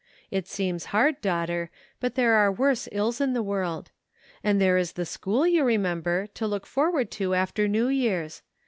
It 0.31 0.47
seems 0.47 0.85
hard, 0.85 1.21
daughter, 1.21 1.69
but 1.99 2.15
there 2.15 2.31
12 2.33 2.55
DISAPPOINTMENT. 2.55 2.59
are 2.59 2.61
worse 2.63 2.89
ills 2.91 3.21
in 3.21 3.33
the 3.33 3.43
world. 3.43 3.91
And 4.43 4.59
there 4.59 4.75
is 4.79 4.93
the 4.93 5.05
school, 5.05 5.45
you 5.45 5.63
remember, 5.63 6.25
to 6.25 6.47
look 6.47 6.65
forward 6.65 7.11
to 7.11 7.35
after 7.35 7.67
New 7.67 7.87
Year's. 7.87 8.41